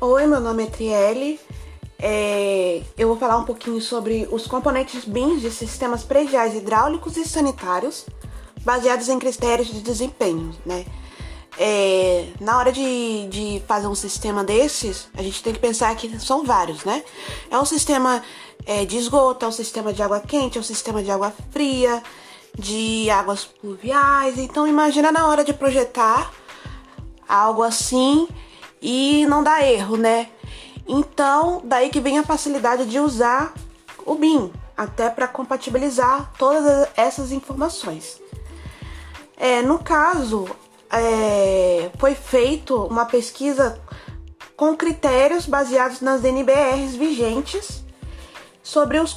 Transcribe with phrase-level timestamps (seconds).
[0.00, 1.40] Oi, meu nome é Trielle.
[1.98, 7.24] É, eu vou falar um pouquinho sobre os componentes BIMs de sistemas prediais hidráulicos e
[7.24, 8.06] sanitários,
[8.64, 10.86] baseados em critérios de desempenho, né?
[11.58, 16.20] É, na hora de, de fazer um sistema desses, a gente tem que pensar que
[16.20, 17.02] são vários, né?
[17.50, 18.22] É um sistema
[18.64, 22.00] é, de esgoto, é um sistema de água quente, é um sistema de água fria,
[22.56, 24.38] de águas pluviais.
[24.38, 26.32] Então, imagina na hora de projetar
[27.28, 28.28] algo assim
[28.80, 30.28] e não dá erro, né?
[30.86, 33.52] Então, daí que vem a facilidade de usar
[34.06, 38.20] o BIM, até para compatibilizar todas essas informações.
[39.36, 40.48] É, no caso,
[40.90, 43.78] é, foi feito uma pesquisa
[44.56, 47.84] com critérios baseados nas NBRs vigentes
[48.62, 49.14] sobre os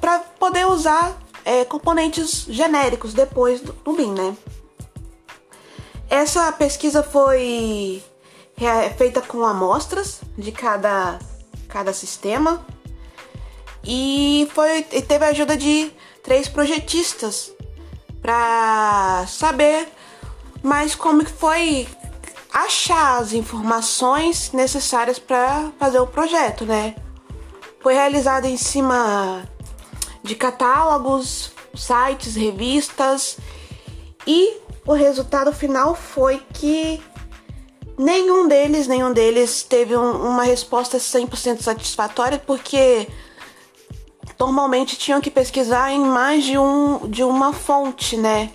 [0.00, 4.36] para poder usar é, componentes genéricos depois do, do BIM, né?
[6.08, 8.02] Essa pesquisa foi
[8.60, 11.18] é feita com amostras de cada,
[11.68, 12.64] cada sistema
[13.82, 15.92] e foi teve a ajuda de
[16.22, 17.52] três projetistas
[18.22, 19.88] para saber
[20.62, 21.86] mais como que foi
[22.52, 26.94] achar as informações necessárias para fazer o projeto, né?
[27.80, 29.42] Foi realizado em cima
[30.22, 33.36] de catálogos, sites, revistas
[34.26, 37.02] e o resultado final foi que
[37.96, 43.08] Nenhum deles, nenhum deles teve um, uma resposta 100% satisfatória, porque
[44.38, 48.50] normalmente tinham que pesquisar em mais de, um, de uma fonte, né?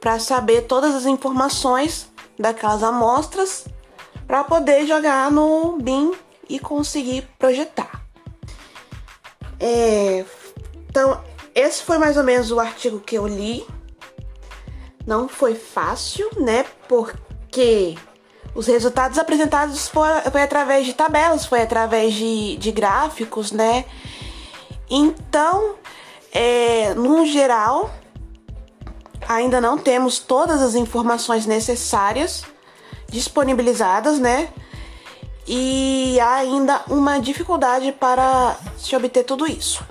[0.00, 3.66] Para saber todas as informações daquelas amostras
[4.26, 6.12] para poder jogar no BIM
[6.48, 8.04] e conseguir projetar.
[9.60, 10.24] É,
[10.88, 11.22] então,
[11.54, 13.64] esse foi mais ou menos o artigo que eu li.
[15.06, 16.64] Não foi fácil, né?
[16.88, 17.96] Porque
[18.54, 23.84] os resultados apresentados foi, foi através de tabelas, foi através de, de gráficos, né?
[24.90, 25.74] Então,
[26.32, 27.90] é, no geral,
[29.28, 32.44] ainda não temos todas as informações necessárias
[33.08, 34.48] disponibilizadas, né?
[35.46, 39.84] E há ainda uma dificuldade para se obter tudo isso.